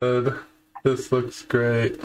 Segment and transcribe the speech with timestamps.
[0.00, 0.34] Good.
[0.82, 2.00] This looks great.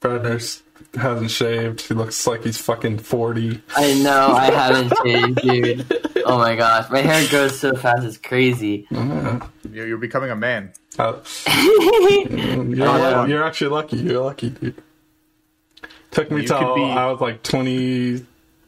[0.00, 0.64] Bradner's
[0.94, 1.80] hasn't shaved.
[1.82, 3.62] He looks like he's fucking 40.
[3.76, 6.22] I know I haven't changed, dude.
[6.26, 8.88] Oh my gosh, my hair grows so fast, it's crazy.
[8.90, 10.72] You're, you're becoming a man.
[10.98, 13.26] Uh, you're, yeah.
[13.26, 13.96] you're actually lucky.
[13.98, 14.82] You're lucky, dude.
[16.10, 18.24] Took me till be- I was like 20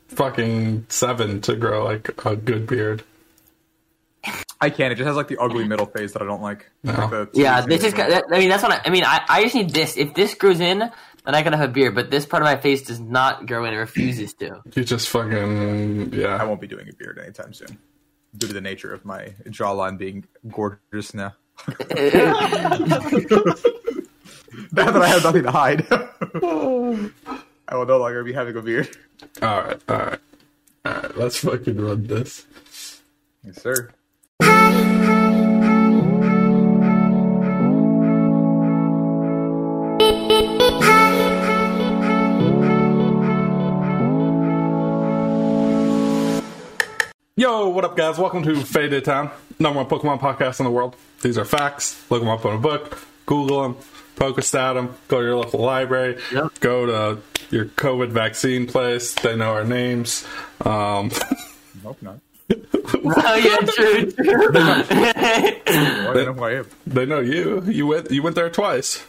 [0.09, 3.03] fucking seven to grow like a good beard.
[4.61, 4.93] I can't.
[4.93, 6.71] It just has like the ugly middle phase that I don't like.
[6.83, 7.95] Like Yeah, this is.
[7.95, 9.05] I mean, that's what I, I mean.
[9.05, 9.97] I, I just need this.
[9.97, 10.93] If this grows in, then
[11.35, 11.95] I can have a beard.
[11.95, 13.75] But this part of my face does not grow in.
[13.75, 14.63] It refuses to.
[14.75, 16.37] You just fucking yeah.
[16.37, 17.79] I won't be doing a beard anytime soon,
[18.37, 21.35] due to the nature of my jawline being gorgeous now.
[21.69, 21.75] now
[24.91, 25.87] that I have nothing to hide,
[27.69, 28.89] I will no longer be having a beard.
[29.43, 30.21] All right, all right,
[30.85, 31.17] all right.
[31.17, 32.47] Let's fucking run this.
[33.43, 33.91] Yes, sir.
[47.39, 48.17] Yo, what up, guys?
[48.19, 50.97] Welcome to Faded Town, number one Pokemon podcast in the world.
[51.23, 52.03] These are facts.
[52.11, 53.77] Look them up in a book, Google them,
[54.17, 56.61] Pokestat them, go to your local library, Yep.
[56.61, 59.13] go to your COVID vaccine place.
[59.15, 60.27] They know our names.
[60.65, 61.11] Um,
[61.85, 62.19] Nope, not.
[62.53, 64.11] Oh yeah, true.
[64.13, 64.51] true.
[64.53, 64.85] Well,
[66.19, 66.67] I know who I am.
[66.87, 67.63] they know you.
[67.65, 68.11] You went.
[68.11, 69.05] You went there twice.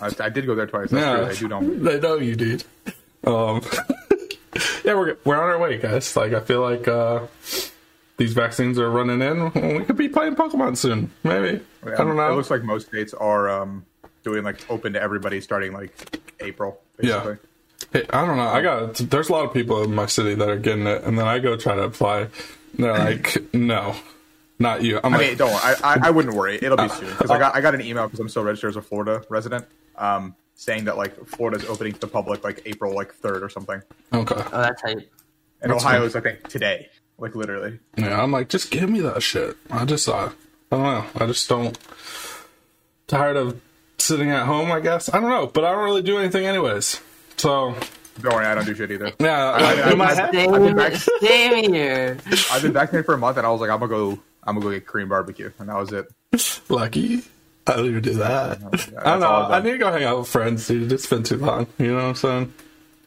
[0.00, 0.90] I, I did go there twice.
[0.90, 1.26] That's Yeah, true.
[1.26, 1.60] I do know.
[1.60, 1.76] me.
[1.76, 2.64] they know you, dude.
[3.24, 3.62] Um,
[4.84, 6.14] yeah, we're we're on our way, guys.
[6.16, 7.26] Like I feel like uh,
[8.16, 9.76] these vaccines are running in.
[9.78, 11.60] We could be playing Pokemon soon, maybe.
[11.86, 12.32] I don't know.
[12.32, 13.84] It looks like most states are um,
[14.22, 16.80] doing like open to everybody starting like April.
[16.96, 17.32] Basically.
[17.32, 17.38] Yeah.
[17.92, 18.48] Hey, I don't know.
[18.48, 21.18] I got there's a lot of people in my city that are getting it, and
[21.18, 22.28] then I go try to apply.
[22.76, 23.94] And they're like, "No,
[24.58, 25.74] not you." I'm I like, mean, don't worry.
[25.82, 26.56] I, I, I wouldn't worry.
[26.60, 28.76] It'll be soon because I got I got an email because I'm still registered as
[28.76, 33.14] a Florida resident, um, saying that like Florida's opening to the public like April like
[33.14, 34.34] third or something, okay.
[34.52, 34.90] Oh, that's how.
[34.90, 35.02] You,
[35.62, 37.78] and That's Ohio's I think today, like literally.
[37.96, 39.56] Yeah, I'm like, just give me that shit.
[39.70, 40.30] I just, uh,
[40.70, 41.04] I don't know.
[41.16, 41.78] I just don't.
[43.06, 43.60] Tired of
[43.98, 44.70] sitting at home.
[44.70, 47.00] I guess I don't know, but I don't really do anything anyways.
[47.38, 47.74] So
[48.20, 49.12] Don't worry, I don't do shit either.
[49.18, 52.16] yeah, I- in my I- head, same, back- same here.
[52.52, 54.10] I've been vaccinated for a month, and I was like, I'm gonna go,
[54.44, 56.06] I'm gonna go get Korean barbecue, and that was it.
[56.68, 57.22] lucky.
[57.66, 58.60] I don't even do that.
[58.70, 59.30] That's I don't know.
[59.30, 59.64] I've I done.
[59.64, 60.92] need to go hang out with friends, dude.
[60.92, 61.66] It's been too long.
[61.78, 62.52] You know what I'm saying?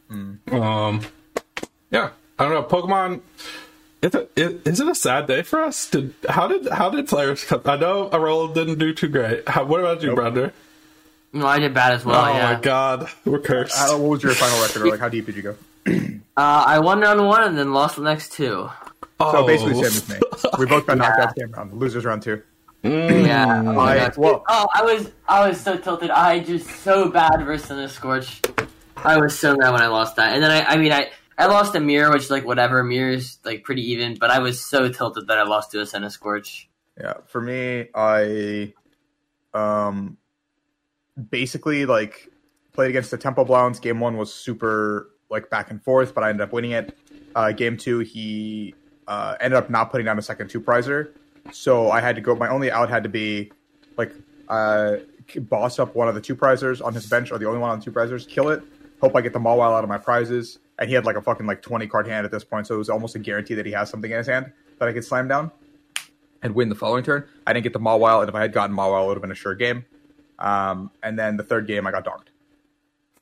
[0.10, 0.56] Hmm.
[0.56, 1.02] Um,
[1.92, 2.10] yeah.
[2.40, 2.64] I don't know.
[2.64, 3.22] Pokemon.
[4.02, 5.90] Is it, it, is it a sad day for us?
[5.90, 7.62] Did how did how did players come?
[7.66, 9.48] I know Arola didn't do too great.
[9.50, 10.16] How, what about you, Nope.
[10.18, 10.54] brother?
[11.34, 12.24] No, I did bad as well.
[12.26, 12.54] oh yeah.
[12.54, 13.74] my god, we're cursed.
[13.78, 15.56] Uh, what was your final record, or like how deep did you go?
[16.38, 18.70] Uh, I won round one and then lost the next two.
[19.20, 20.20] oh, So basically, same as me.
[20.60, 21.74] We both got knocked out the same round.
[21.74, 22.44] Losers round two.
[22.84, 23.64] Yeah.
[23.66, 26.12] Oh, I- well- oh, I was I was so tilted.
[26.12, 28.40] I just so bad versus the Scorch.
[28.98, 30.34] I was so mad when I lost that.
[30.36, 31.10] And then I I mean I
[31.40, 34.90] I lost a mirror, which like whatever mirror's like pretty even, but I was so
[34.90, 36.66] tilted that I lost to a Centiskorch.
[37.02, 38.74] Yeah, for me, I
[39.56, 40.18] um
[41.30, 42.30] basically like
[42.74, 43.80] played against the Temple Blowns.
[43.80, 46.98] Game one was super like back and forth, but I ended up winning it.
[47.36, 48.76] Uh, game two, he
[49.08, 51.10] uh, ended up not putting down a second two prizer,
[51.52, 52.36] so I had to go.
[52.36, 53.52] My only out had to be
[53.98, 54.12] like
[54.50, 54.98] uh,
[55.36, 57.82] boss up one of the two prizers on his bench, or the only one on
[57.82, 58.62] two prizers, kill it.
[59.02, 60.60] Hope I get the Mawile out of my prizes.
[60.80, 62.78] And he had like a fucking like twenty card hand at this point, so it
[62.78, 65.28] was almost a guarantee that he has something in his hand that I could slam
[65.28, 65.52] down
[66.44, 67.28] and win the following turn.
[67.48, 69.32] I didn't get the Mawile, and if I had gotten Mawile, it would have been
[69.32, 69.86] a sure game.
[70.40, 72.30] Um, and then the third game, I got donked.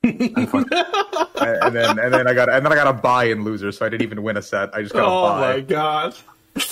[0.02, 3.86] and, then and then I got and then I got a buy in losers, so
[3.86, 4.74] I didn't even win a set.
[4.74, 5.54] I just got a Oh buy.
[5.54, 6.14] my god.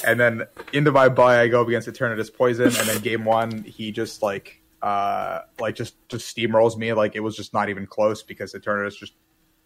[0.07, 3.65] And then into my buy, I go up against Eternatus Poison, and then game one,
[3.65, 7.87] he just like uh like just just steamrolls me, like it was just not even
[7.87, 9.15] close because Eternatus just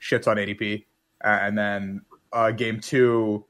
[0.01, 0.85] shits on ADP.
[1.23, 2.01] Uh, and then
[2.33, 3.45] uh game two,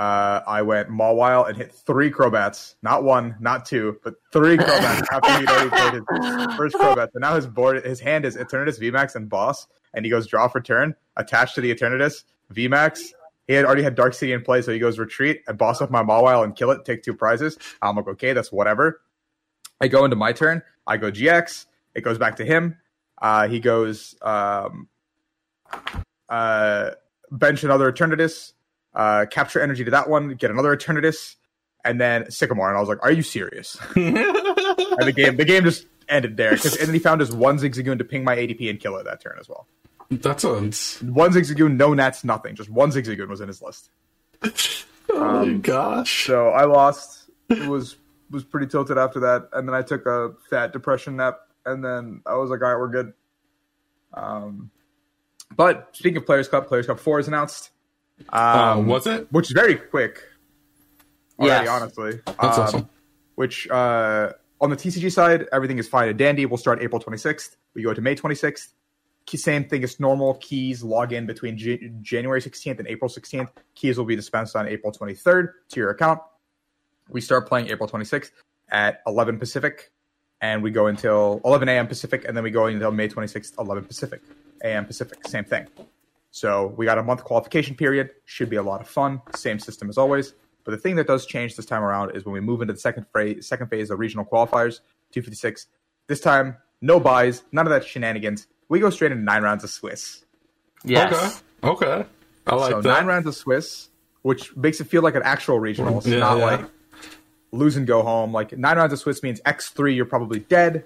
[0.00, 5.06] uh I went Mawile and hit three Crobats, not one, not two, but three Crobats
[5.12, 7.12] after he'd already played his first Crobat.
[7.12, 10.48] So now his board, his hand is Eternatus, VMAX, and Boss, and he goes draw
[10.48, 13.10] for turn, attached to the Eternatus, VMAX.
[13.46, 15.90] He had already had Dark City in play, so he goes retreat and boss up
[15.90, 17.58] my Mawile and kill it, take two prizes.
[17.82, 19.02] I'm like, okay, that's whatever.
[19.82, 20.62] I go into my turn.
[20.86, 21.66] I go GX.
[21.94, 22.78] It goes back to him.
[23.20, 24.88] Uh, he goes um,
[26.30, 26.92] uh,
[27.30, 28.54] bench another Eternatus,
[28.94, 31.36] uh, capture energy to that one, get another Eternatus,
[31.84, 32.68] and then Sycamore.
[32.68, 33.78] And I was like, are you serious?
[33.96, 36.50] and the game, the game just ended there.
[36.56, 39.04] 'Cause- And then he found his one Zigzagoon to ping my ADP and kill it
[39.04, 39.66] that turn as well.
[40.10, 41.00] That sounds.
[41.02, 42.56] One Zigzagoon, no Nats, nothing.
[42.56, 43.90] Just one Zigzagoon was in his list.
[45.12, 46.26] Oh my gosh.
[46.26, 47.30] So I lost.
[47.48, 47.96] It was
[48.30, 52.22] was pretty tilted after that, and then I took a fat depression nap and then
[52.26, 53.12] I was like, all right, we're good.
[54.14, 54.70] Um,
[55.56, 57.70] but speaking of Players Cup, Players Cup Four is announced.
[58.32, 59.26] Uh, Um, was it?
[59.32, 60.22] which is very quick.
[61.38, 61.68] Already, Yes.
[61.68, 62.20] honestly.
[62.26, 62.88] That's Um, awesome.
[63.36, 66.44] Which uh, on the TCG side, everything is fine and dandy.
[66.46, 67.56] We'll start April 26th.
[67.74, 68.68] We go to May 26th.
[69.32, 70.34] Same thing as normal.
[70.34, 73.48] Keys log in between J- January 16th and April 16th.
[73.76, 76.20] Keys will be dispensed on April 23rd to your account.
[77.08, 78.32] We start playing April 26th
[78.72, 79.92] at 11 Pacific,
[80.40, 81.86] and we go until 11 a.m.
[81.86, 84.20] Pacific, and then we go until May 26th, 11 Pacific,
[84.64, 84.84] a.m.
[84.84, 85.24] Pacific.
[85.28, 85.68] Same thing.
[86.30, 88.10] So we got a month qualification period.
[88.24, 89.20] Should be a lot of fun.
[89.34, 90.34] Same system as always.
[90.64, 92.78] But the thing that does change this time around is when we move into the
[92.80, 94.80] second phase, second phase of regional qualifiers,
[95.12, 95.66] 256.
[96.06, 98.46] This time, no buys, none of that shenanigans.
[98.68, 100.24] We go straight into nine rounds of Swiss.
[100.84, 101.42] Yes.
[101.64, 101.86] Okay.
[101.86, 102.06] Okay.
[102.46, 102.88] I like so that.
[102.88, 103.88] nine rounds of Swiss,
[104.22, 105.98] which makes it feel like an actual regional.
[105.98, 106.44] It's Yeah, not yeah.
[106.44, 106.64] like
[107.52, 108.32] lose and go home.
[108.32, 110.84] Like nine rounds of Swiss means X three, you're probably dead.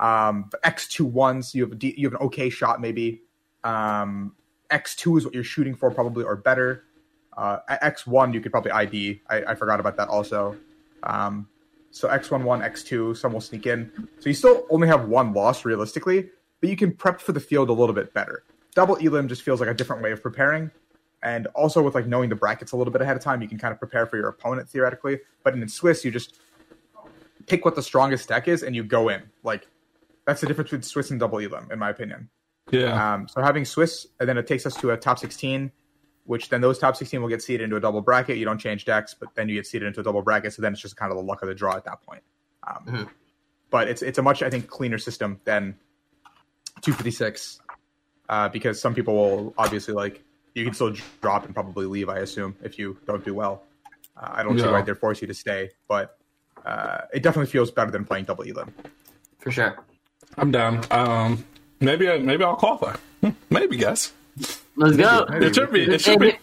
[0.00, 3.22] Um, but X two ones, you have a de- you have an okay shot maybe.
[3.64, 4.34] Um,
[4.70, 6.84] X two is what you're shooting for probably or better.
[7.36, 9.22] Uh, X one you could probably ID.
[9.28, 10.56] I, I forgot about that also.
[11.02, 11.48] Um,
[11.90, 13.90] so X one one X two, some will sneak in.
[14.18, 16.30] So you still only have one loss realistically,
[16.60, 18.44] but you can prep for the field a little bit better.
[18.74, 20.70] Double elim just feels like a different way of preparing
[21.22, 23.58] and also with like knowing the brackets a little bit ahead of time, you can
[23.58, 25.20] kind of prepare for your opponent theoretically.
[25.42, 26.38] But in Swiss, you just
[27.46, 29.22] pick what the strongest deck is and you go in.
[29.42, 29.66] Like
[30.26, 32.28] that's the difference between Swiss and double elim, in my opinion.
[32.70, 33.14] Yeah.
[33.14, 35.70] Um, so having Swiss, and then it takes us to a top 16,
[36.24, 38.36] which then those top 16 will get seeded into a double bracket.
[38.36, 40.52] You don't change decks, but then you get seeded into a double bracket.
[40.52, 42.22] So then it's just kind of the luck of the draw at that point.
[42.66, 43.08] Um, Mhm.
[43.70, 45.76] But it's it's a much I think cleaner system than
[46.82, 47.60] 256
[48.28, 50.22] uh, because some people will obviously like
[50.54, 52.08] you can still drop and probably leave.
[52.08, 53.62] I assume if you don't do well.
[54.16, 56.18] Uh, I don't see why they're force you to stay, but
[56.64, 58.74] uh, it definitely feels better than playing double elim.
[59.38, 59.78] For sure.
[60.36, 60.84] I'm down.
[60.90, 61.44] Um,
[61.80, 62.96] maybe I, maybe I'll qualify.
[63.22, 64.12] Hmm, Maybe, guys.
[64.76, 65.26] Let's go.
[65.28, 65.46] maybe.
[65.46, 65.82] It should be.
[65.82, 66.26] It Hey, should be.
[66.26, 66.38] may-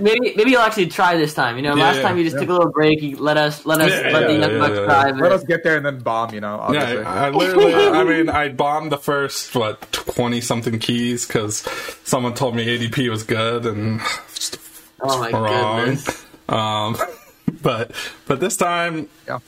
[0.00, 1.54] Maybe maybe you'll actually try this time.
[1.54, 2.40] You know, Yeah, last yeah, time you just yeah.
[2.40, 3.00] took a little break.
[3.00, 5.08] You let us let us Yeah, let the yeah, young yeah, bucks yeah, try.
[5.10, 5.14] yeah.
[5.22, 6.34] Let us get there and then bomb.
[6.34, 6.94] You know, obviously.
[6.94, 7.74] Yeah, I, I literally.
[7.74, 11.58] I mean, I bombed the first what twenty something keys because
[12.02, 14.00] someone told me ADP was good and
[14.34, 14.58] just
[15.00, 15.78] oh my wrong.
[15.84, 16.24] goodness.
[16.48, 16.96] Um,
[17.62, 17.92] but
[18.26, 19.38] but this time, yeah.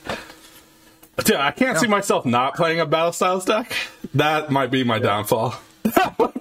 [1.17, 3.75] Dude, I can't see myself not playing a battle styles deck.
[4.13, 5.55] That might be my downfall.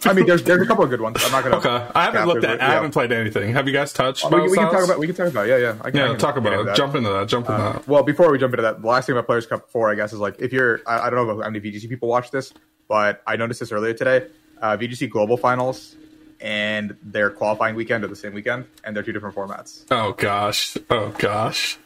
[0.04, 1.16] I mean, there's there's a couple of good ones.
[1.24, 1.56] I'm not gonna.
[1.56, 2.60] Okay, I haven't looked but- at.
[2.60, 3.52] I haven't played anything.
[3.54, 4.30] Have you guys touched?
[4.30, 4.98] We, we can talk about.
[4.98, 5.46] We can talk about.
[5.48, 5.76] Yeah, yeah.
[5.80, 6.74] I can, I Yeah, can talk about it.
[6.76, 7.28] Jump into that.
[7.28, 7.88] Jump into Uh, that.
[7.88, 10.12] well, before we jump into that, the last thing about Players Cup Four, I guess,
[10.12, 10.80] is like if you're.
[10.86, 12.52] I, I don't know how many VGC people watch this,
[12.88, 14.26] but I noticed this earlier today.
[14.60, 15.96] Uh, VGC Global Finals
[16.40, 19.84] and their qualifying weekend are the same weekend, and they're two different formats.
[19.90, 20.76] Oh gosh.
[20.90, 21.78] Oh gosh.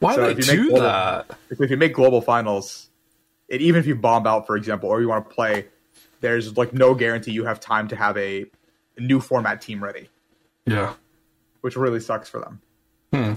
[0.00, 1.36] Why So do they you do global- that?
[1.50, 2.90] If you make Global Finals,
[3.50, 5.66] and even if you bomb out, for example, or you want to play,
[6.20, 8.46] there's like no guarantee you have time to have a
[8.98, 10.08] new format team ready.
[10.66, 10.94] Yeah.
[11.62, 12.60] which really sucks for them.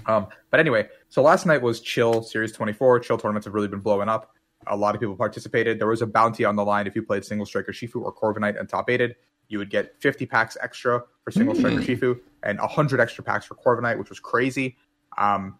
[0.07, 2.99] Um, but anyway, so last night was Chill Series 24.
[3.01, 4.33] Chill tournaments have really been blowing up.
[4.67, 5.79] A lot of people participated.
[5.79, 8.59] There was a bounty on the line if you played Single Strike Urshifu or Corviknight
[8.59, 9.15] and top aided.
[9.47, 13.55] You would get 50 packs extra for Single Strike Urshifu and 100 extra packs for
[13.55, 14.77] Corviknight, which was crazy.
[15.17, 15.59] Um,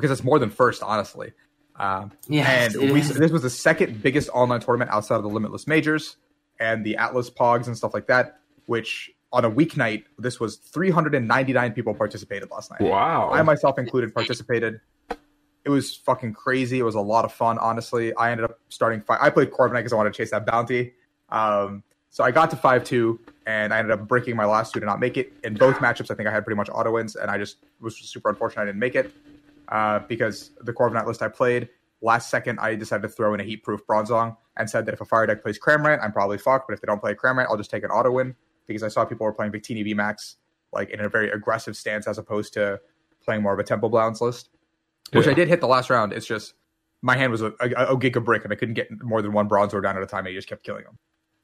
[0.00, 1.32] because it's more than first, honestly.
[1.78, 5.66] Um, Yes, and we, this was the second biggest online tournament outside of the Limitless
[5.66, 6.16] Majors
[6.58, 8.40] and the Atlas Pogs and stuff like that.
[8.66, 12.80] Which on a weeknight, this was 399 people participated last night.
[12.80, 13.30] Wow.
[13.32, 14.80] I myself included participated.
[15.64, 16.78] It was fucking crazy.
[16.78, 18.14] It was a lot of fun, honestly.
[18.14, 19.18] I ended up starting five.
[19.20, 20.94] I played Corviknight because I wanted to chase that bounty.
[21.28, 24.80] Um, so I got to five two, and I ended up breaking my last two
[24.80, 25.32] to not make it.
[25.44, 27.96] In both matchups, I think I had pretty much auto wins, and I just was
[27.96, 29.12] super unfortunate I didn't make it
[29.68, 31.68] uh, because the Corviknight list I played
[32.00, 35.00] last second I decided to throw in a heat proof Bronzong and said that if
[35.00, 36.68] a fire deck plays Cramorant, I'm probably fucked.
[36.68, 38.34] But if they don't play Cramorant, I'll just take an auto win
[38.66, 40.36] because I saw people were playing Victini VMAX
[40.72, 42.78] like in a very aggressive stance as opposed to
[43.24, 44.50] playing more of a Temple Blounds list,
[45.12, 45.32] which Yeah.
[45.32, 46.12] I did hit the last round.
[46.12, 46.54] It's just
[47.02, 49.48] my hand was a, a, a giga brick and I couldn't get more than one
[49.48, 50.20] Bronzor down at a time.
[50.20, 50.98] And he just kept killing them,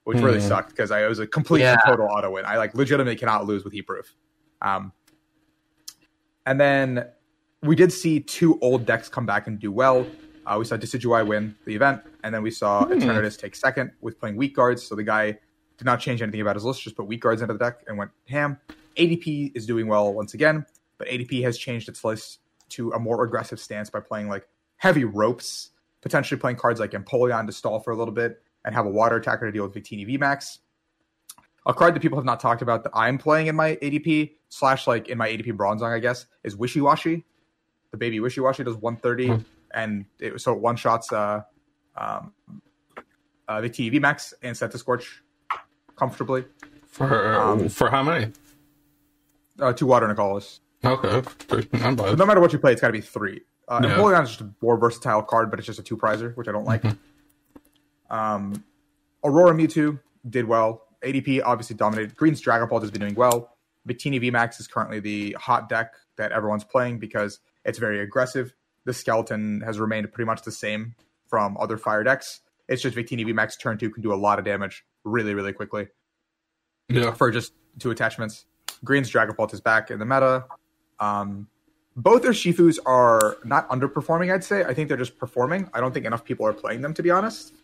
[0.04, 0.48] which really Hmm.
[0.48, 1.76] sucked because I it was a complete Yeah.
[1.86, 2.44] total auto win.
[2.44, 4.14] I like legitimately cannot lose with heat proof.
[4.62, 4.92] Um,
[6.46, 7.06] and then
[7.64, 10.06] we did see two old decks come back and do well.
[10.46, 14.20] Uh, we saw Decidueye win the event, and then we saw Eternatus take second with
[14.20, 14.86] playing weak guards.
[14.86, 15.38] So the guy
[15.78, 17.96] did not change anything about his list, just put weak guards into the deck and
[17.96, 18.58] went ham.
[18.96, 20.66] ADP is doing well once again,
[20.98, 22.40] but ADP has changed its list
[22.70, 25.70] to a more aggressive stance by playing like heavy ropes,
[26.02, 29.16] potentially playing cards like Empoleon to stall for a little bit and have a water
[29.16, 30.58] attacker to deal with Victini VMAX.
[31.66, 34.86] A card that people have not talked about that I'm playing in my ADP slash
[34.86, 37.24] like in my ADP Bronzong, I guess, is Wishiwashi.
[37.94, 41.42] The baby Wishiwashi does 130, and it, was so it one shots uh,
[41.96, 42.32] um,
[43.46, 45.04] uh, the TV Max and Centiskorch
[45.94, 46.44] comfortably.
[46.88, 48.32] For Um, for how many?
[49.60, 50.58] Uh, two water colorless.
[50.84, 52.18] Okay, bad.
[52.18, 53.42] No matter what you play, it's got to be three.
[53.68, 53.90] Uh, Yeah.
[53.90, 56.64] Empoleon's just a more versatile card, but it's just a two prizer, which I don't
[56.64, 56.82] like.
[56.82, 58.12] Mm-hmm.
[58.12, 58.64] Um,
[59.22, 60.88] Aurora Mewtwo did well.
[61.04, 62.16] ADP obviously dominated.
[62.16, 63.56] Green's Dragapult has been doing well.
[63.88, 68.54] Victini VMAX is currently the hot deck that everyone's playing because it's very aggressive.
[68.84, 70.94] The skeleton has remained pretty much the same
[71.28, 72.40] from other fire decks.
[72.68, 75.88] It's just Victini VMAX turn two can do a lot of damage really, really quickly
[76.88, 78.46] Yeah, for just two attachments.
[78.84, 80.44] Green's Dragapult is back in the meta.
[81.00, 81.48] Um,
[81.96, 84.64] both their Urshifus are not underperforming, I'd say.
[84.64, 85.70] I think they're just performing.
[85.72, 87.54] I don't think enough people are playing them, to be honest.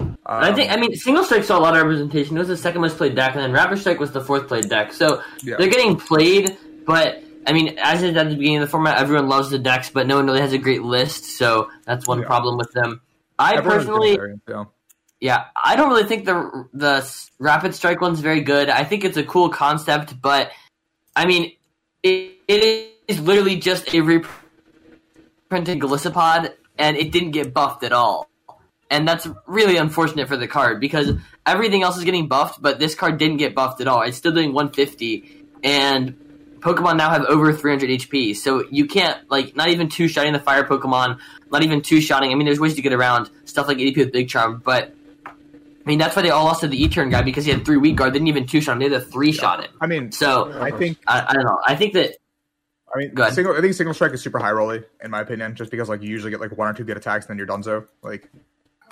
[0.00, 2.36] Um, I think I mean Single Strike saw a lot of representation.
[2.36, 4.68] It was the second most played deck, and then Rapid Strike was the fourth played
[4.68, 4.92] deck.
[4.92, 5.56] So Yeah.
[5.58, 9.26] they're getting played, but I mean, as is at the beginning of the format, everyone
[9.28, 11.24] loves the decks, but no one really has a great list.
[11.24, 12.26] So that's one Yeah.
[12.26, 13.00] problem with them.
[13.38, 14.64] I everyone's personally, yeah.
[15.18, 18.68] yeah, I don't really think the the Rapid Strike one's very good.
[18.68, 20.50] I think it's a cool concept, but
[21.16, 21.52] I mean,
[22.02, 28.28] it, it is literally just a reprinted Golisopod, and it didn't get buffed at all.
[28.90, 31.12] And that's really unfortunate for the card because
[31.46, 34.02] everything else is getting buffed, but this card didn't get buffed at all.
[34.02, 36.14] It's still doing 150, and
[36.60, 40.40] Pokemon now have over 300 HP, so you can't like not even two shotting the
[40.40, 41.18] fire Pokemon,
[41.50, 42.32] not even two shotting.
[42.32, 44.94] I mean, there's ways to get around stuff like ADP with Big Charm, but
[45.26, 45.30] I
[45.84, 47.96] mean that's why they all lost to the E-turn guy because he had three weak
[47.96, 48.12] guard.
[48.12, 49.70] They didn't even two shot him; they had a three shot it.
[49.80, 51.58] I mean, So I think I, I don't know.
[51.66, 52.16] I think that
[52.94, 53.56] I mean, single.
[53.56, 56.08] I think single strike is super high rolly in my opinion, just because like you
[56.08, 57.86] usually get like one or two good attacks, and then you're donezo.
[58.02, 58.30] Like,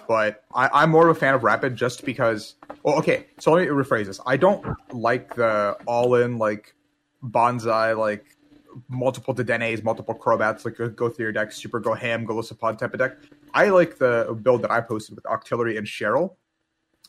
[0.06, 2.54] but I, I'm more of a fan of rapid just because.
[2.82, 4.20] Well, okay, so let me rephrase this.
[4.26, 6.74] I don't like the all-in like
[7.22, 8.36] bonsai like
[8.88, 12.92] multiple Dedennes, multiple Crobats, like go, through your deck, super go ham, go Golisopod type
[12.92, 13.16] of deck.
[13.54, 16.36] I like the build that I posted with Octillery and Cheryl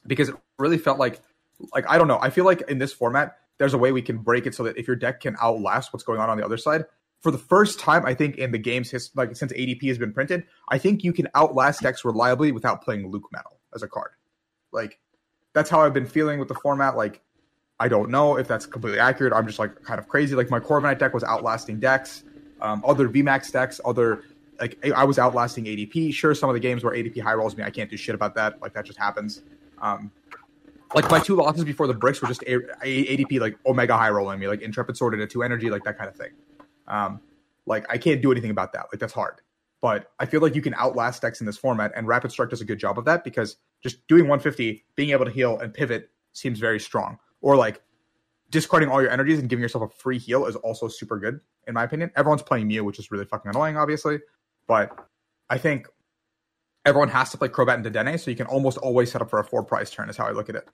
[0.06, 1.22] because it really felt like
[1.74, 2.20] like I don't know.
[2.22, 4.78] I feel like in this format, there's a way we can break it so that
[4.78, 6.86] if your deck can outlast what's going on on the other side.
[7.22, 10.14] For the first time, I think in the game's his, like since ADP has been
[10.14, 14.12] printed, I think you can outlast decks reliably without playing LucMetal as a card.
[14.72, 15.00] Like
[15.54, 16.96] that's how I've been feeling with the format.
[16.96, 17.22] Like
[17.80, 19.34] I don't know if that's completely accurate.
[19.34, 20.36] I'm just like kind of crazy.
[20.36, 22.24] Like my Corviknight deck was outlasting decks,
[22.62, 24.24] um, other VMAX decks, other
[24.60, 26.14] like I was outlasting ADP.
[26.14, 28.34] Sure, some of the games where ADP high rolls me, I can't do shit about
[28.36, 28.60] that.
[28.62, 29.44] Like that just happens.
[29.80, 30.12] Um,
[30.96, 34.10] like my two losses before the bricks were just a- a- ADP like Omega high
[34.10, 36.32] rolling me, like Intrepid Sword into two energy, like that kind of thing.
[36.88, 37.20] Um,
[37.68, 38.88] like I can't do anything about that.
[38.92, 39.42] Like that's hard.
[39.82, 42.62] But I feel like you can outlast decks in this format, and Rapid Strike does
[42.62, 46.10] a good job of that because just doing 150, being able to heal and pivot
[46.34, 47.20] seems very strong.
[47.41, 47.82] Or like
[48.50, 51.74] discarding all your energies and giving yourself a free heal is also super good, in
[51.74, 52.12] my opinion.
[52.15, 54.20] Everyone's playing Mew, which is really fucking annoying, obviously.
[54.67, 54.91] But
[55.50, 55.88] I think
[56.86, 59.39] everyone has to play Crobat and Dedenne, so you can almost always set up for
[59.39, 60.67] a four prize turn, is how I look at it.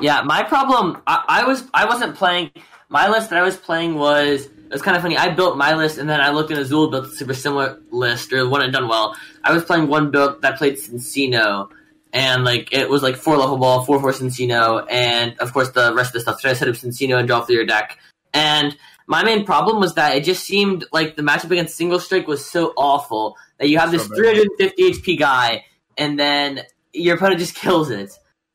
[0.00, 1.02] Yeah, my problem.
[1.06, 2.50] I, I was I wasn't playing.
[2.88, 5.16] My list that I was playing was it was kind of funny.
[5.16, 8.32] I built my list and then I looked at Azul built a super similar list
[8.32, 9.16] or one had done well.
[9.44, 11.68] I was playing one build that played Cinccino,
[12.12, 15.94] and like it was like four level ball, four four Cinccino, and of course the
[15.94, 16.40] rest of the stuff.
[16.40, 17.98] So I set up Cinccino and draw through your deck.
[18.32, 18.76] And
[19.06, 22.44] my main problem was that it just seemed like the matchup against Single Strike was
[22.44, 25.64] so awful that you have this So 350 HP guy,
[25.96, 26.62] and then
[26.92, 28.12] your opponent just kills it.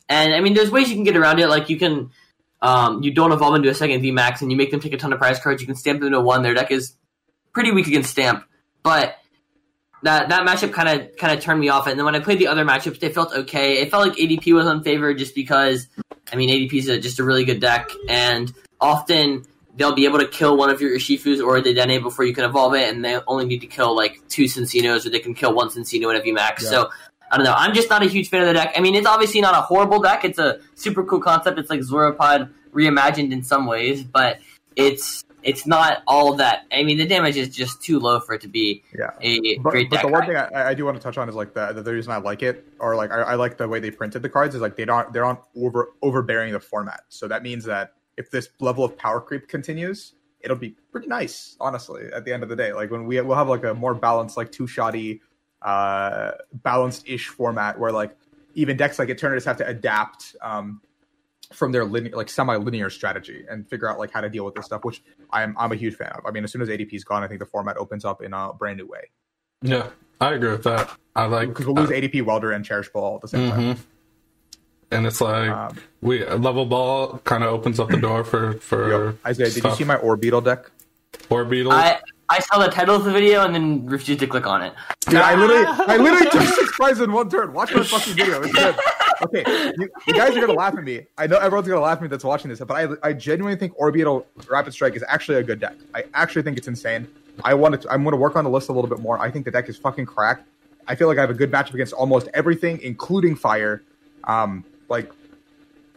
[0.07, 1.47] And I mean, there's ways you can get around it.
[1.47, 2.11] Like you can,
[2.61, 5.13] um, you don't evolve into a second VMAX, and you make them take a ton
[5.13, 5.61] of prize cards.
[5.61, 6.43] You can stamp them to one.
[6.43, 6.95] Their deck is
[7.53, 8.45] pretty weak against stamp,
[8.83, 9.17] but
[10.05, 11.87] that that matchup kind of kind of turned me off.
[11.87, 13.81] And then when I played the other matchups, they felt okay.
[13.81, 15.87] It felt like ADP was unfavored just because,
[16.31, 19.45] I mean, ADP is just a really good deck, and often
[19.75, 22.45] they'll be able to kill one of your Urshifus or the Dene before you can
[22.45, 25.53] evolve it, and they only need to kill like two Cinccinos, or they can kill
[25.53, 26.61] one Cinccino in a VMAX.
[26.61, 26.69] Yeah.
[26.69, 26.89] So
[27.31, 27.55] I don't know.
[27.55, 28.73] I'm just not a huge fan of the deck.
[28.77, 30.23] I mean, it's obviously not a horrible deck.
[30.23, 31.59] It's a super cool concept.
[31.59, 34.37] It's like Zoropod reimagined in some ways, but
[34.75, 36.65] it's it's not all that.
[36.71, 39.11] I mean, the damage is just too low for it to be Yeah.
[39.21, 40.05] a But, great but deck.
[40.05, 42.11] the one thing I, I do want to touch on is like the, the reason
[42.11, 44.61] I like it, or like I, I like the way they printed the cards is
[44.61, 47.01] like they don't they're not over overbearing the format.
[47.09, 51.55] So that means that if this level of power creep continues, it'll be pretty nice,
[51.61, 52.03] honestly.
[52.13, 54.37] At the end of the day, like when we we'll have like a more balanced,
[54.37, 55.21] like two shoddy,
[55.61, 58.15] uh, balanced ish format where like
[58.55, 60.81] even decks like Eternatus have to adapt um,
[61.53, 64.65] from their linear, like semi-linear strategy and figure out like how to deal with this
[64.65, 66.25] stuff, which I'm I'm a huge fan of.
[66.25, 68.33] I mean, as soon as ADP is gone, I think the format opens up in
[68.33, 69.09] a brand new way
[69.61, 69.87] Yeah,
[70.21, 70.89] I agree with that.
[71.15, 73.75] I like because we'll lose ADP, Welder, and Cherish Ball all at the same time.
[73.75, 73.77] Mhm.
[74.91, 78.89] and it's like Um, we level ball kind of opens up the door for for
[78.89, 80.69] Yo, Isaiah, did you see my Orbeetle deck?
[81.29, 81.71] Orbeetle.
[81.71, 84.73] I I saw the title of the video and then refused to click on it.
[85.07, 87.53] Dude, I literally, I literally took six prizes in one turn.
[87.53, 88.41] Watch my fucking video.
[88.41, 88.75] It's good.
[89.21, 89.43] Okay,
[89.77, 91.05] you, you guys are gonna laugh at me.
[91.17, 93.75] I know everyone's gonna laugh at me that's watching this, but I, I genuinely think
[93.77, 95.75] Orbeetle Rapid Strike is actually a good deck.
[95.93, 97.07] I actually think it's insane.
[97.43, 99.19] I want to, I'm gonna work on the list a little bit more.
[99.19, 100.47] I think the deck is fucking cracked.
[100.87, 103.81] I feel like I have a good matchup against almost everything, including fire.
[104.25, 105.11] Um, like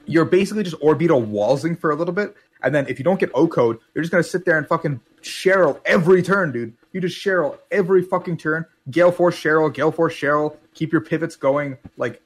[0.06, 3.30] you're basically just Orbeetle walsing for a little bit, and then if you don't get
[3.34, 6.72] O code, you're just gonna sit there and fucking Cheryl every turn, dude.
[6.92, 8.64] You just Cheryl every fucking turn.
[8.90, 10.56] Gale Force Cheryl, Gale Force Cheryl.
[10.74, 11.76] Keep your pivots going.
[11.96, 12.22] Like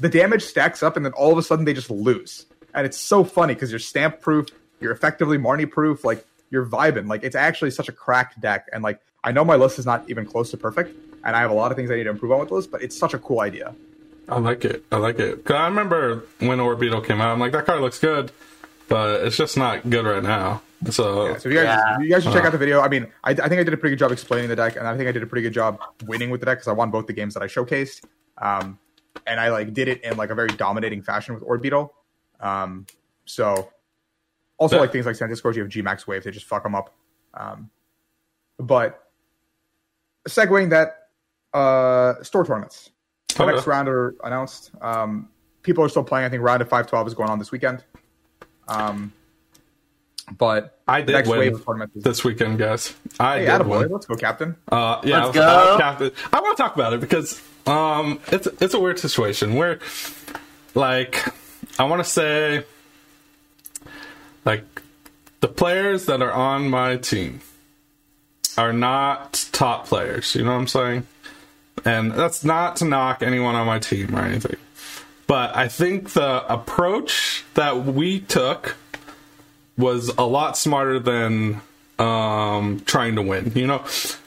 [0.00, 2.98] the damage stacks up, and then all of a sudden they just lose, and it's
[2.98, 4.48] so funny because you're stamp proof.
[4.80, 6.04] You're effectively Marnie proof.
[6.04, 7.08] Like you're vibing.
[7.08, 10.08] Like it's actually such a cracked deck, and like I know my list is not
[10.10, 12.32] even close to perfect, and I have a lot of things I need to improve
[12.32, 13.74] on with the list, but it's such a cool idea.
[14.28, 14.84] I like it.
[14.92, 15.44] I like it.
[15.44, 18.30] Cause I remember when Orbeetle came out, I'm like, that card looks good,
[18.88, 20.62] but it's just not good right now.
[20.90, 21.98] So, Yeah, so if you guys, Yeah.
[22.00, 22.46] you guys should check Uh.
[22.46, 22.80] out the video.
[22.80, 24.86] I mean, I, I think I did a pretty good job explaining the deck, and
[24.86, 26.90] I think I did a pretty good job winning with the deck because I won
[26.90, 28.02] both the games that I showcased.
[28.38, 28.78] Um,
[29.26, 31.90] and I like did it in like a very dominating fashion with Orbeetle.
[32.40, 32.86] Um,
[33.24, 33.70] so
[34.58, 34.80] also Yeah.
[34.82, 36.94] like things like Centiskorch, you have G Max Wave, they just fuck them up.
[37.34, 37.70] Um,
[38.58, 39.08] but
[40.28, 41.08] segueing that,
[41.54, 42.90] uh, store tournaments.
[43.36, 43.52] The Okay.
[43.52, 44.72] next round are announced.
[44.80, 45.28] Um,
[45.62, 46.26] people are still playing.
[46.26, 47.84] I think round of five twelve is going on this weekend.
[48.68, 49.12] Um,
[50.30, 52.94] but I did next win wave of is this weekend, guys.
[53.18, 53.80] I Hey, did attaboy.
[53.80, 53.88] win.
[53.90, 54.56] Let's go, Captain.
[54.70, 55.78] Uh, yeah, Let's I, was, I, go.
[55.78, 56.10] captain.
[56.32, 59.78] I want to talk about it because um, it's it's a weird situation where,
[60.74, 61.26] like,
[61.78, 62.64] I want to say,
[64.44, 64.64] like,
[65.40, 67.40] the players that are on my team
[68.56, 70.34] are not top players.
[70.34, 71.06] You know what I'm saying?
[71.84, 74.56] And that's not to knock anyone on my team or anything,
[75.26, 78.76] but I think the approach that we took
[79.78, 81.60] was a lot smarter than
[81.98, 83.52] um, trying to win.
[83.54, 83.84] You know,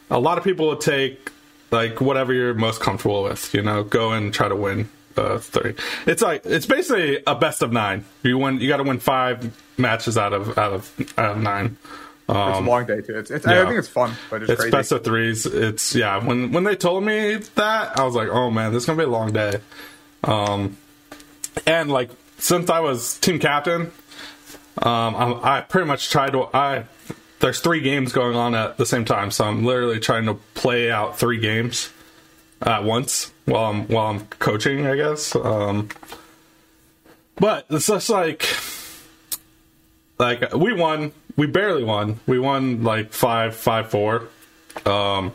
[0.09, 1.31] a lot of people would take
[1.71, 3.53] like whatever you're most comfortable with.
[3.53, 5.75] You know, go and try to win uh, three.
[6.05, 8.05] It's like it's basically a best of nine.
[8.23, 8.59] You win.
[8.59, 11.77] You got to win five matches out of out of out of nine.
[12.27, 13.19] It's Um, a long day too.
[13.19, 14.71] It's, it's I think it's fun, but it's, it's crazy.
[14.71, 15.45] best of threes.
[15.45, 16.17] It's yeah.
[16.25, 19.03] When when they told me that, I was like, oh man, this is gonna be
[19.03, 19.59] a long day.
[20.23, 20.75] Um,
[21.67, 23.91] and like since I was team captain,
[24.81, 26.49] um, I, I pretty much tried to.
[26.53, 26.85] I
[27.39, 30.91] there's three games going on at the same time, so I'm literally trying to play
[30.91, 31.91] out three games
[32.61, 34.85] at once while I'm while I'm coaching.
[34.87, 35.35] I guess.
[35.35, 35.89] Um,
[37.35, 38.47] but it's just like
[40.17, 44.29] like we won we barely won we won like five five four
[44.85, 45.33] um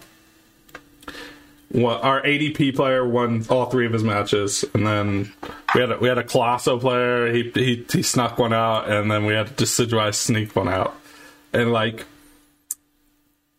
[1.73, 5.33] well, our ADP player won all three of his matches, and then
[5.75, 7.33] we had a, we had a Coalossal player.
[7.33, 10.95] He, he he snuck one out, and then we had Decidueye sneak one out.
[11.53, 12.07] And like,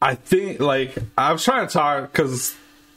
[0.02, 2.56] I think like I was trying to talk because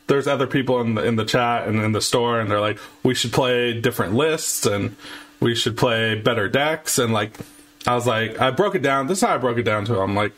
[0.09, 2.79] there's other people in the in the chat and in the store, and they're like,
[3.05, 4.96] we should play different lists and
[5.38, 6.98] we should play better decks.
[6.98, 7.38] And like,
[7.87, 9.07] I was like, I broke it down.
[9.07, 10.16] This is how I broke it down to him.
[10.16, 10.33] Like,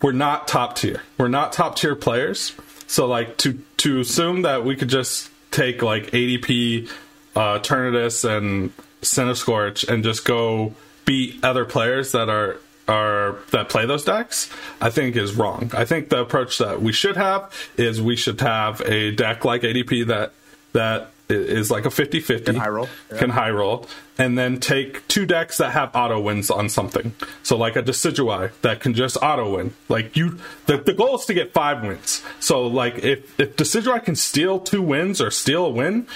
[0.00, 1.02] we're not top tier.
[1.18, 2.54] We're not top tier players.
[2.90, 6.90] So like to to assume that we could just take like ADP,
[7.36, 10.74] uh, Eternatus and Centiskorch and just go
[11.04, 12.56] beat other players that are
[12.88, 14.50] are that play those decks,
[14.80, 15.70] I think is wrong.
[15.72, 19.62] I think the approach that we should have is we should have a deck like
[19.62, 20.32] ADP that
[20.72, 23.18] that is like a 50-50 Can high roll, yeah.
[23.18, 23.86] can high roll.
[24.18, 27.14] And then take two decks that have auto wins on something.
[27.42, 29.72] So like a decidueye that can just auto win.
[29.88, 32.22] Like you the, the goal is to get five wins.
[32.38, 36.06] So like if if decidueye can steal two wins or steal a win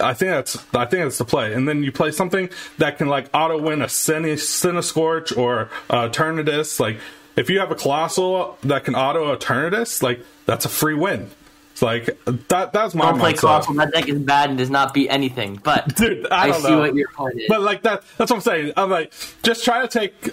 [0.00, 1.52] i think that's i think that's the play.
[1.52, 6.08] And then you play something that can like auto win a Cine- Centiskorch or uh
[6.08, 6.80] Eternatus.
[6.80, 6.98] like
[7.36, 11.30] if you have a Coalossal that can auto Eternatus, like that's a free win
[11.76, 12.06] it's like
[12.48, 13.34] that that's my Don't play.
[13.34, 13.74] Coalossal.
[13.74, 15.60] That deck is bad and does not beat anything.
[15.62, 16.78] But Dude, I I, see know.
[16.78, 17.48] what your point is.
[17.50, 18.72] But like that that's what I'm saying.
[18.78, 19.12] I'm like
[19.42, 20.32] just try to take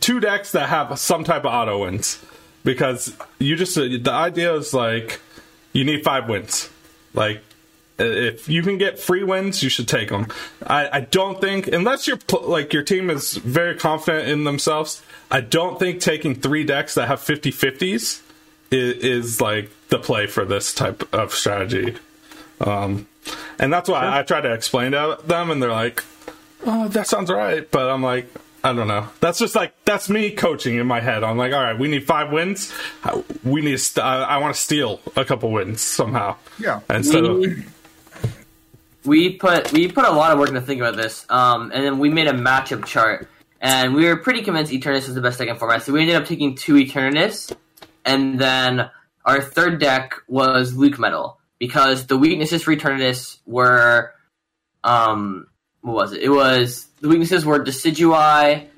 [0.00, 2.20] two decks that have some type of auto wins
[2.64, 5.20] because you just the idea is like
[5.72, 6.68] you need five wins.
[7.14, 7.44] Like
[8.00, 10.26] if you can get free wins, you should take them.
[10.66, 15.00] I, I don't think unless you're like your team is very confident in themselves.
[15.30, 18.20] I don't think taking three decks that have 50 50s
[18.72, 21.94] is, is like the play for this type of strategy.
[22.60, 23.06] Um,
[23.58, 26.02] and that's why I try to explain to them, and they're like,
[26.64, 28.26] "Oh, that sounds right," but I'm like,
[28.64, 29.08] I don't know.
[29.20, 31.22] That's just like that's me coaching in my head.
[31.22, 32.72] I'm like, all right, we need five wins.
[33.44, 33.78] We need.
[33.78, 36.36] St- I, I want to steal a couple wins somehow.
[36.58, 36.80] Yeah.
[36.88, 37.64] Instead of we,
[39.04, 41.98] we put we put a lot of work into thinking about this, um, and then
[41.98, 43.28] we made a matchup chart.
[43.60, 45.82] and we were pretty convinced Eternatus was the best deck in format.
[45.82, 47.54] So we ended up taking two Eternatus,
[48.04, 48.90] and then
[49.24, 54.12] our third deck was LucMetal because the weaknesses for Eternatus were,
[54.82, 55.46] um,
[55.80, 56.22] what was it?
[56.22, 58.68] It was the weaknesses were Decidueye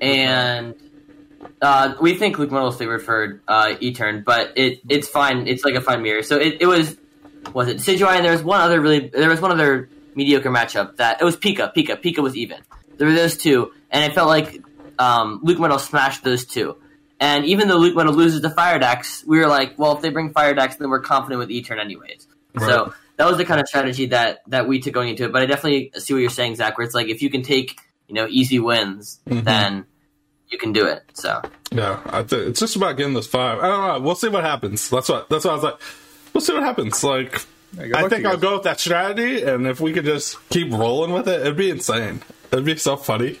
[0.00, 0.74] and.
[1.62, 5.46] Uh, we think LucMetal is favored for uh, E-turn, but it it's fine.
[5.46, 6.22] It's like a fine mirror.
[6.22, 6.96] So it, it was
[7.54, 10.96] was it Decidueye and there was one other really there was one other mediocre matchup
[10.96, 11.74] that it was Pika.
[11.74, 12.00] Pika.
[12.02, 12.58] Pika was even.
[12.96, 14.62] There were those two, and it felt like
[14.98, 16.76] um, LucMetal smashed those two.
[17.24, 20.32] And even though LucMetal loses to Fire Decks, we were like, well, if they bring
[20.32, 22.26] Fire Decks, then we're confident with E-turn anyways.
[22.54, 22.68] Right.
[22.68, 25.32] So that was the kind of strategy that that we took going into it.
[25.32, 26.76] But I definitely see what you're saying, Zach.
[26.76, 29.44] Where it's like if you can take you know easy wins, Mhm.
[29.44, 29.86] then
[30.50, 31.02] you can do it.
[31.14, 31.40] So
[31.72, 33.58] Yeah, I th- it's just about getting this five.
[33.58, 34.00] I don't know.
[34.00, 34.88] We'll see what happens.
[34.90, 35.28] That's what.
[35.30, 35.80] That's what I was like.
[36.32, 37.02] We'll see what happens.
[37.02, 37.40] Like,
[37.76, 41.12] Yeah, I think I'll go with that strategy, and if we could just keep rolling
[41.12, 42.22] with it, it'd be insane.
[42.52, 43.40] It'd be so funny.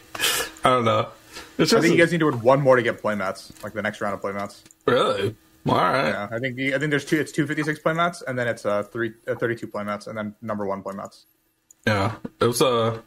[0.64, 1.08] I don't know.
[1.56, 3.72] It's I just think you guys need to win one more to get playmats, like
[3.72, 4.62] the next round of playmats.
[4.86, 5.36] really
[5.66, 6.08] all right.
[6.08, 7.18] Yeah, I think I think there's two.
[7.18, 10.16] It's two fifty six playmats, and then it's uh three uh, thirty two playmats, and
[10.16, 11.24] then number one playmats.
[11.86, 13.00] Yeah, it was Uh,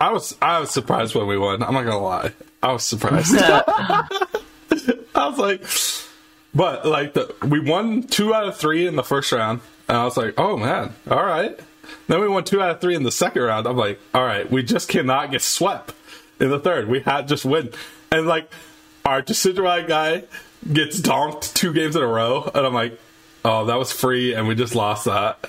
[0.00, 1.62] I was I was surprised when we won.
[1.62, 2.32] I'm not gonna lie.
[2.62, 3.34] I was surprised.
[3.38, 4.08] I
[5.14, 5.64] was like,
[6.54, 10.04] but like the we won two out of three in the first round, and I
[10.04, 11.58] was like, oh man, all right.
[12.08, 13.66] Then we won two out of three in the second round.
[13.68, 15.94] I'm like, all right, we just cannot get swept
[16.40, 16.88] in the third.
[16.88, 17.70] We had just win,
[18.10, 18.50] and like
[19.04, 20.24] our Decidueye guy
[20.72, 22.98] gets donked two games in a row, and I'm like,
[23.44, 25.48] oh, that was free, and we just lost that.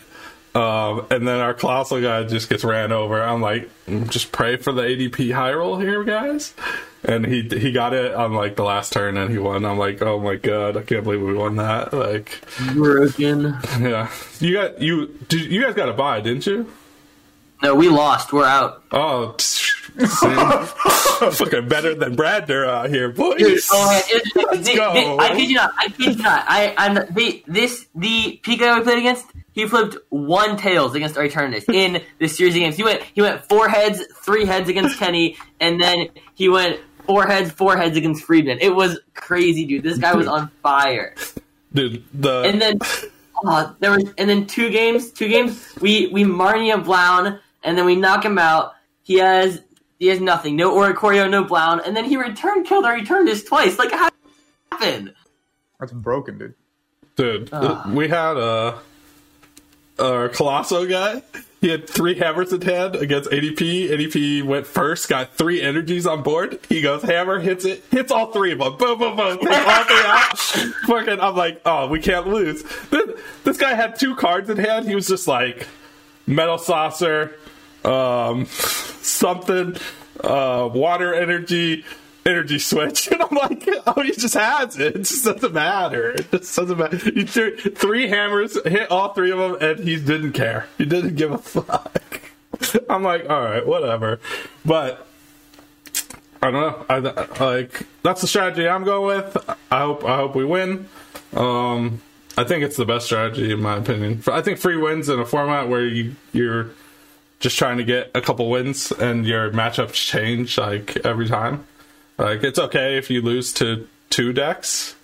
[0.55, 3.21] Um, and then our Coalossal guy just gets ran over.
[3.21, 3.69] I'm like,
[4.07, 6.55] just pray for the ADP high roll here, guys.
[7.03, 9.65] And he he got it on like the last turn, and he won.
[9.65, 11.93] I'm like, oh my god, I can't believe we won that.
[11.93, 12.41] Like,
[12.73, 13.55] broken.
[13.79, 16.71] yeah, you got you did, you guys got a buy, didn't you?
[17.61, 18.33] No, we lost.
[18.33, 18.83] We're out.
[18.91, 19.56] Oh, see?
[20.07, 23.37] fucking better than Bradner out here, boys.
[23.39, 24.93] Dude, oh, man, it, Let's the- go.
[24.93, 25.73] the- I kid you not.
[25.77, 26.45] I kid you not.
[26.47, 29.25] I, I'm the, this the Pika that we played against.
[29.53, 32.75] He flipped one tails against our Eternatus in this series of games.
[32.75, 37.25] He went he went four heads, three heads against Kenny, and then he went four
[37.25, 38.59] heads, four heads against Friedman.
[38.61, 39.81] It was crazy, dude.
[39.81, 41.15] This guy was on fire.
[41.73, 42.77] Dude, the And then
[43.43, 45.67] uh, there was and then two games, two games.
[45.81, 48.75] We we Marnia Blown, and then we knock him out.
[49.01, 49.61] He has
[49.99, 53.77] he has nothing, no Oricorio, no Blown, and then he returned killed our Eternatus twice.
[53.79, 54.19] Like how did
[54.71, 55.13] that happen?
[55.79, 56.53] That's broken, dude.
[57.15, 57.89] Dude, Ah.
[57.93, 58.79] we had a
[59.99, 61.23] our Coalossal guy.
[61.59, 63.89] He had three hammers in hand against ADP.
[63.89, 66.59] ADP went first, got three energies on board.
[66.69, 68.77] He goes hammer, hits it, hits all three of them.
[68.77, 69.39] Boom, boom, boom.
[69.39, 70.37] Takes all three out.
[70.85, 72.61] Fucking, I'm like, oh, we can't lose.
[72.91, 74.87] This, this guy had two cards in hand.
[74.87, 75.65] He was just like
[76.27, 77.33] metal saucer,
[77.87, 79.75] um, something,
[80.23, 81.85] uh, water energy,
[82.25, 83.07] energy switch.
[83.11, 84.95] And I'm like, oh, he just has it.
[84.95, 86.11] It just doesn't matter.
[86.11, 86.97] It just doesn't matter.
[86.97, 90.67] He threw three hammers, hit all three of them, and he didn't care.
[90.77, 92.21] He didn't give a fuck.
[92.89, 94.19] I'm like, all right, whatever.
[94.65, 95.07] But
[96.41, 96.85] I don't know.
[96.89, 99.37] I like that's the strategy I'm going with.
[99.71, 100.87] I hope I hope we win.
[101.33, 102.01] Um,
[102.37, 104.21] I think it's the best strategy in my opinion.
[104.27, 106.71] I think free wins in a format where you you're
[107.39, 111.65] just trying to get a couple wins and your matchups change like every time.
[112.17, 114.95] Like it's okay if you lose to two decks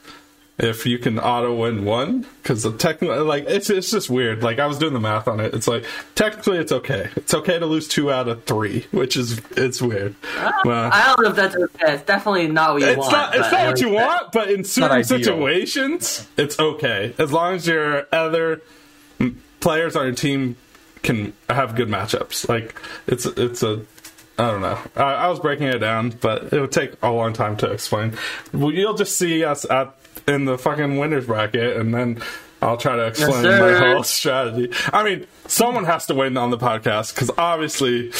[0.60, 4.43] if you can auto win one because technically like it's it's just weird.
[4.43, 5.54] Like I was doing the math on it.
[5.54, 7.10] It's like technically it's okay.
[7.15, 10.15] It's okay to lose two out of three, which is it's weird.
[10.38, 11.93] Ah, well, I don't know if that's okay.
[11.96, 13.12] It's definitely not what you it's want.
[13.12, 17.56] not it's but not what you want, but in certain situations, it's okay as long
[17.56, 18.62] as your other
[19.60, 20.56] players on your team
[21.04, 22.50] can have good matchups.
[22.50, 22.76] Like
[23.08, 23.86] it's it's a
[24.38, 24.80] I don't know.
[24.96, 28.18] I, I was breaking it down, but it would take a long time to explain.
[28.52, 29.96] Well, you'll just see us at
[30.28, 32.22] in the fucking winners bracket, and then
[32.62, 34.72] I'll try to explain my whole strategy.
[34.92, 38.12] I mean, someone has to win on the podcast because obviously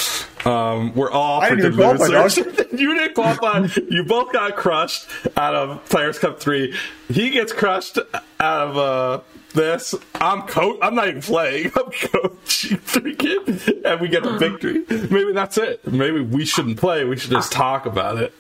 [0.46, 2.38] um, we're all I didn't freaking even losers.
[2.80, 3.68] you didn't qualify.
[3.90, 6.76] you both got crushed out of Players Cup three.
[7.10, 7.98] He gets crushed
[8.40, 9.22] out of uh,
[9.54, 9.94] this.
[10.16, 10.80] I'm coach.
[10.82, 11.68] I'm not even playing.
[11.76, 14.84] I'm coaching freaking, and we get the victory.
[14.90, 15.86] Maybe that's it.
[15.92, 17.06] Maybe we shouldn't play.
[17.06, 18.34] We should just talk about it.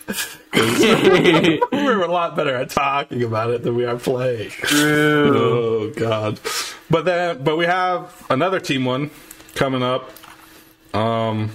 [0.51, 0.79] 'Cause
[1.71, 4.51] We're a lot better at talking about it than we are playing.
[4.71, 6.39] Oh god.
[6.89, 9.09] But then, but we have another team one
[9.55, 10.11] coming up.
[10.93, 11.49] Um,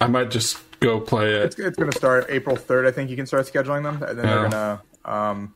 [0.00, 1.42] I might just go play it.
[1.42, 2.86] It's, it's going to start April 3rd.
[2.86, 4.34] I think you can start scheduling them, and then Yeah.
[4.34, 5.54] they're going to um,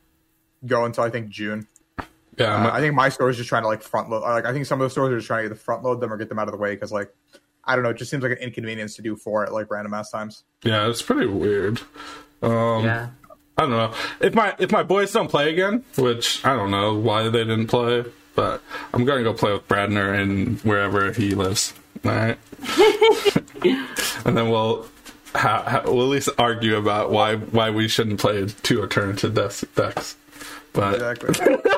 [0.66, 1.66] go until I think June.
[2.36, 4.22] Yeah, Uh, my- I think my store is just trying to like front load.
[4.22, 6.12] Like I think some of the stores are just trying to either front load them
[6.12, 7.14] or get them out of the way because like
[7.64, 9.94] I don't know, it just seems like an inconvenience to do four at like random
[9.94, 10.42] ass times.
[10.64, 11.80] Yeah, it's pretty weird.
[12.42, 13.08] Um, Yeah.
[13.56, 16.92] I don't know if my if my boys don't play again, which I don't know
[16.94, 18.04] why they didn't play,
[18.34, 18.60] but
[18.92, 21.72] I'm gonna go play with Bradner and wherever he lives.
[22.04, 22.38] All right,
[24.24, 24.86] and then we'll
[25.34, 29.64] ha- ha- we'll at least argue about why why we shouldn't play two alternative decks.
[29.74, 30.16] decks.
[30.72, 31.56] But Exactly.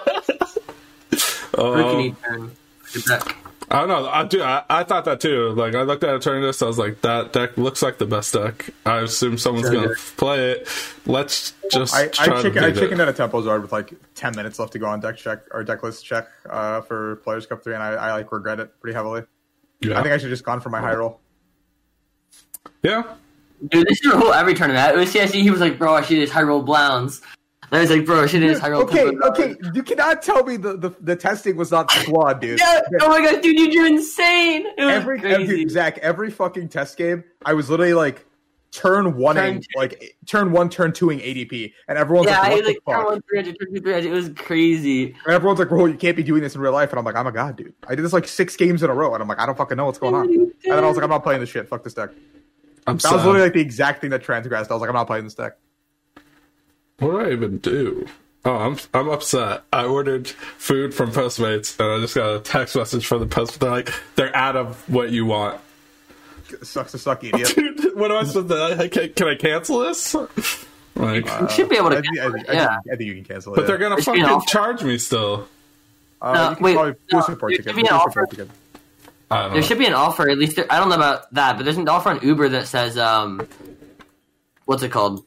[1.57, 2.51] Um, eat turn.
[2.92, 3.37] Good deck.
[3.70, 4.07] I don't know.
[4.09, 4.42] I do.
[4.42, 5.51] I, I thought that too.
[5.51, 8.70] Like I looked at alternatives, I was like, that deck looks like the best deck.
[8.85, 9.96] I assume someone's So gonna good.
[10.18, 10.68] play it.
[11.07, 13.72] Let's just I, I, try chicken, to I beat chickened out a tempo zard with
[13.72, 17.16] like ten minutes left to go on deck check or deck list check uh, for
[17.25, 19.22] Players Cup three, and I, I like regret it pretty heavily.
[19.81, 19.99] Yeah.
[19.99, 21.20] I think I should just gone for my high roll.
[22.83, 23.02] Yeah.
[23.68, 24.94] Dude, this is your whole every tournament.
[24.94, 27.22] It was CSC, he was like, bro, I should just high roll Blowns.
[27.70, 30.22] And I was like, bro, I should just high roll Okay, Tempo okay, you cannot
[30.22, 32.61] tell me the, the, the testing was not flawed, dude.
[32.66, 34.66] Yeah, oh my god, dude, you're insane.
[34.79, 35.42] It was every, crazy.
[35.42, 38.26] every Zach, every fucking test game, I was literally like
[38.70, 39.66] turn one Turn two.
[39.74, 42.94] like turn one, turn two ing ADP, and everyone's yeah, like, what was like, fuck?
[42.94, 44.09] turn one, 300, turn two, 300.
[44.09, 45.16] It was crazy.
[45.24, 47.16] And everyone's like, bro, you can't be doing this in real life, and I'm like,
[47.16, 47.74] oh I'm a god, dude.
[47.88, 49.76] I did this like six games in a row, and I'm like, I don't fucking
[49.76, 50.29] know what's going on.
[50.33, 51.68] And then I was like, I'm not playing this shit.
[51.68, 52.11] Fuck this deck.
[52.87, 53.27] I'm That was sad.
[53.27, 54.70] literally like the exact thing that transgressed.
[54.70, 55.57] I was like, I'm not playing this deck.
[56.99, 58.07] What do I even do?
[58.44, 59.62] Oh, I'm I'm upset.
[59.72, 63.59] I ordered food from Postmates and I just got a text message from the Postmates.
[63.59, 65.61] They're like, they're out of what you want.
[66.62, 67.53] Sucks to suck, idiot.
[67.55, 68.77] Dude, what am I supposed to?
[68.81, 70.14] I can, can I cancel this?
[70.94, 72.68] Like, You should be able to I, think- I, think- I, yeah.
[72.68, 73.57] think, I think you can cancel it.
[73.57, 73.66] but yeah.
[73.66, 75.49] they're gonna It should be fucking charge me still.
[76.22, 77.64] Uh, No, you can wait, probably do no, a support there ticket.
[77.64, 78.11] should be Do an offer.
[78.11, 78.49] support ticket.
[79.30, 79.66] I don't There know.
[79.66, 80.56] should be an offer, at least.
[80.56, 83.46] There, I don't know about that, but there's an offer on Uber that says, um,
[84.66, 85.24] what's it called?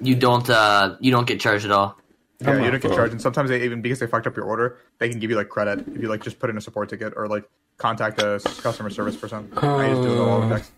[0.00, 1.98] You don't, uh, you don't get charged at all.
[2.40, 4.44] Yeah, I'm you don't get charged, and sometimes they even because they fucked up your
[4.44, 6.88] order, they can give you like credit if you like just put in a support
[6.90, 9.50] ticket or like contact a customer service person.
[9.56, 10.70] I just do it all over text.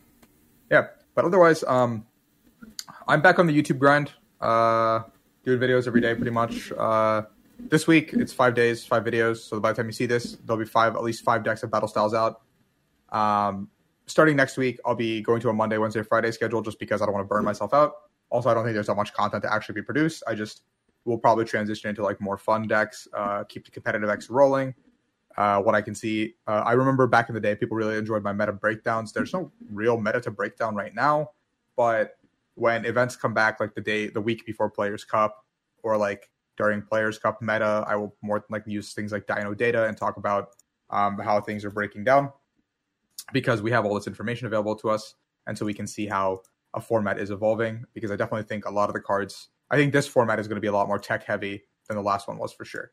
[0.70, 2.06] Yeah, but otherwise, um,
[3.08, 5.00] I'm back on the YouTube grind, uh,
[5.44, 6.70] doing videos every day pretty much.
[6.70, 7.22] Uh,
[7.58, 9.38] this week it's five days, five videos.
[9.38, 11.70] So by the time you see this, there'll be five, at least five decks of
[11.70, 12.42] battle styles out.
[13.10, 13.68] Um,
[14.06, 17.06] starting next week, I'll be going to a Monday, Wednesday, Friday schedule just because I
[17.06, 17.92] don't want to burn myself out.
[18.30, 20.22] Also, I don't think there's that much content to actually be produced.
[20.26, 20.62] I just
[21.04, 24.74] will probably transition into like more fun decks, uh, keep the competitive decks rolling.
[25.36, 28.22] Uh, what I can see, uh, I remember back in the day, people really enjoyed
[28.22, 29.12] my meta breakdowns.
[29.12, 31.30] There's no real meta to break down right now,
[31.76, 32.16] but
[32.54, 35.44] when events come back, like the day, the week before Players Cup,
[35.84, 39.86] or like during Players Cup meta, I will more likely use things like Dino data
[39.86, 40.48] and talk about
[40.90, 42.32] um, how things are breaking down
[43.32, 45.14] because we have all this information available to us,
[45.46, 46.42] and so we can see how
[46.74, 47.84] a format is evolving.
[47.94, 50.56] Because I definitely think a lot of the cards, I think this format is going
[50.56, 52.90] to be a lot more tech heavy than the last one was for sure.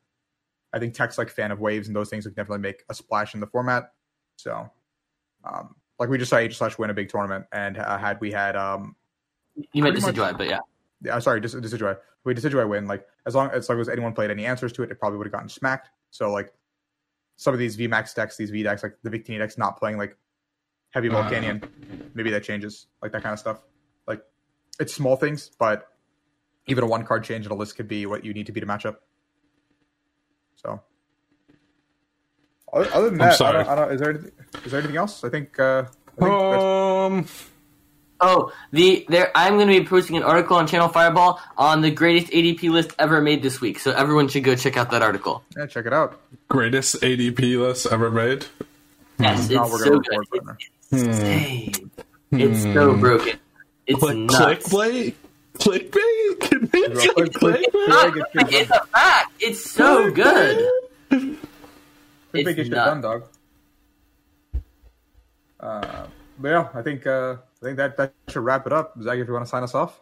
[0.72, 3.34] I think techs like fan of waves and those things would definitely make a splash
[3.34, 3.92] in the format.
[4.38, 4.70] So,
[5.44, 8.32] um, like we just saw H slash win a big tournament, and uh, had we
[8.32, 8.96] had um,
[9.74, 10.60] You meant Pretty Decidueye, but yeah.
[11.02, 11.98] Yeah, I'm sorry, Dis- Decidueye.
[12.24, 12.88] We Decidueye win.
[12.88, 15.28] Like as long as long as anyone played any answers to it, it probably would
[15.28, 15.90] have gotten smacked.
[16.12, 16.54] So like
[17.36, 20.18] some of these VMAX decks, these V decks, like the Victini decks, not playing like
[20.92, 21.24] heavy Uh.
[21.24, 21.68] Volcanion,
[22.14, 23.62] maybe that changes, like that kind of stuff.
[24.08, 24.24] Like
[24.80, 25.88] it's small things, but
[26.68, 28.60] even a one card change in a list could be what you need to be
[28.60, 29.02] to match up.
[30.56, 30.82] So.
[32.74, 34.32] Other other than I'm that, I don't, I don't, is there anything,
[34.66, 35.24] is there anything else?
[35.24, 35.58] I think.
[35.60, 35.84] Uh,
[36.20, 37.26] I think that's Um,
[38.28, 39.32] Oh, the there.
[39.36, 42.96] I'm going to be posting an article on Channel Fireball on the greatest ADP list
[42.98, 43.78] ever made this week.
[43.78, 45.44] So everyone should go check out that article.
[45.56, 46.20] yeah, check it out.
[46.50, 48.48] greatest ADP list ever made.
[49.20, 50.10] Yes, Now it's so good.
[50.34, 50.58] record.
[50.92, 51.92] It's insane.
[52.32, 53.38] It's so broken.
[53.86, 54.68] It's Click, nuts.
[54.70, 55.14] clickbait,
[55.60, 56.40] clickbait.
[56.40, 57.88] Can we Real say quick, click, clickbait?
[57.88, 59.32] Not like, it's a fact.
[59.40, 60.68] It's so good.
[61.12, 61.38] Think
[62.34, 63.24] they It's get shit done, dog.
[65.60, 66.08] Uh,
[66.40, 67.36] but yeah, I think uh,
[67.66, 68.94] I think that that should wrap it up.
[69.02, 70.00] Zach, if you want to sign us off.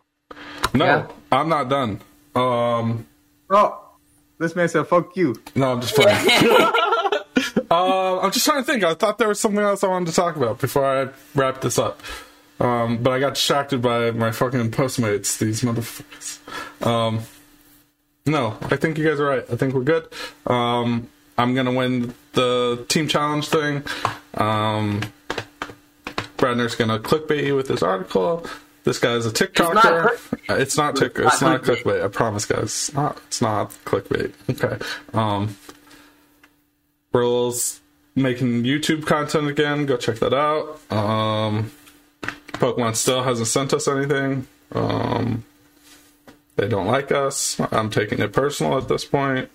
[0.73, 1.07] No, Yeah.
[1.31, 2.01] I'm not done.
[2.35, 3.07] Um,
[3.49, 3.79] Oh,
[4.37, 6.27] this man said, "Fuck you." no, I'm just playing.
[7.71, 8.83] Uh, I'm just trying to think.
[8.83, 11.77] I thought there was something else I wanted to talk about before I wrap this
[11.79, 12.01] up.
[12.59, 16.85] Um, but I got distracted by my fucking Postmates, these motherfuckers.
[16.85, 17.21] Um,
[18.25, 19.45] no, I think you guys are right.
[19.51, 20.07] I think we're good.
[20.47, 23.83] Um, I'm gonna win the team challenge thing.
[24.33, 25.01] Um,
[26.43, 28.45] Bradner's gonna clickbait you with this article.
[28.83, 30.09] This guy's a TikToker.
[30.49, 31.83] Uh, It's not, tick- It's It's not not clickbait.
[31.83, 32.03] clickbait.
[32.03, 32.63] I promise, guys.
[32.63, 33.17] It's not.
[33.27, 34.33] It's not clickbait.
[34.49, 34.77] Okay.
[35.13, 35.55] Um,
[37.13, 37.79] Brill's
[38.15, 39.85] making YouTube content again.
[39.85, 40.81] Go check that out.
[40.91, 41.71] Um,
[42.23, 44.47] Pokemon still hasn't sent us anything.
[44.73, 45.45] Um,
[46.57, 47.57] they don't like us.
[47.71, 49.49] I'm taking it personal at this point.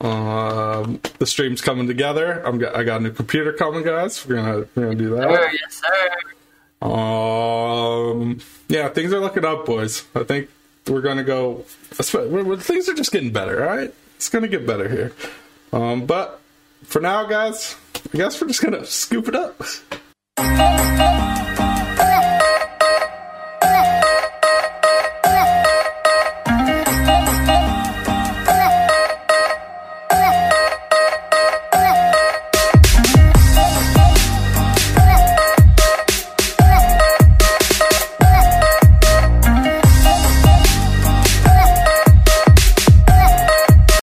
[0.00, 2.40] Um, the stream's coming together.
[2.46, 4.26] I'm got, I got a new computer coming, guys.
[4.26, 5.28] We're gonna we're gonna do that.
[5.28, 6.88] Sir, yes, sir.
[6.88, 10.04] Um, yeah, things are looking up, boys.
[10.14, 10.48] I think
[10.86, 11.64] we're gonna go.
[11.92, 13.68] Things are just getting better.
[13.68, 15.12] All right, it's gonna get better here.
[15.72, 16.40] Um, but
[16.84, 17.74] for now, guys,
[18.14, 19.60] I guess we're just gonna scoop it up.